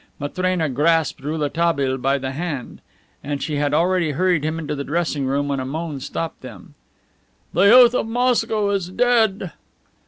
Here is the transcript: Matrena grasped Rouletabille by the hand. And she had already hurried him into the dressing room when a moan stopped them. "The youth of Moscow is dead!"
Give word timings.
Matrena 0.19 0.67
grasped 0.67 1.21
Rouletabille 1.21 1.99
by 1.99 2.17
the 2.17 2.31
hand. 2.31 2.81
And 3.23 3.39
she 3.43 3.57
had 3.57 3.71
already 3.71 4.13
hurried 4.13 4.43
him 4.43 4.57
into 4.57 4.73
the 4.73 4.83
dressing 4.83 5.27
room 5.27 5.47
when 5.47 5.59
a 5.59 5.63
moan 5.65 5.99
stopped 5.99 6.41
them. 6.41 6.73
"The 7.53 7.65
youth 7.67 7.93
of 7.93 8.07
Moscow 8.07 8.71
is 8.71 8.89
dead!" 8.89 9.51